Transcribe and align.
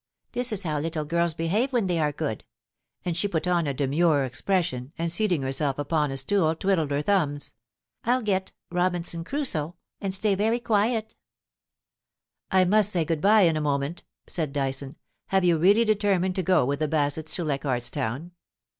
This 0.31 0.51
is 0.51 0.63
how 0.63 0.79
little 0.79 1.05
girls 1.05 1.35
behave 1.35 1.71
when 1.71 1.85
they 1.85 1.99
are 1.99 2.11
good;' 2.11 2.43
and 3.05 3.15
she 3.15 3.27
put 3.27 3.45
on 3.45 3.67
a 3.67 3.73
demure 3.75 4.25
expression, 4.25 4.93
and 4.97 5.11
seating 5.11 5.43
herself 5.43 5.77
upon 5.77 6.09
a 6.09 6.17
stool, 6.17 6.55
twiddled 6.55 6.89
her 6.89 7.03
thumbs.' 7.03 7.53
I'll 8.05 8.23
get" 8.23 8.51
Robinson 8.71 9.23
Crusoe," 9.23 9.75
and 9.99 10.11
stay 10.11 10.33
very 10.33 10.59
quiet' 10.59 11.13
* 11.85 12.41
I 12.51 12.65
must 12.65 12.91
say 12.91 13.05
good 13.05 13.21
bye 13.21 13.41
in 13.41 13.55
a 13.55 13.61
moment,' 13.61 14.03
said 14.25 14.51
Dyson. 14.53 14.95
* 15.13 15.25
Have 15.27 15.43
you 15.43 15.59
really 15.59 15.85
determined 15.85 16.33
to 16.37 16.41
go 16.41 16.65
with 16.65 16.79
the 16.79 16.87
Bassetts 16.87 17.35
to 17.35 17.43
Leichardt's 17.43 17.91
Town? 17.91 18.31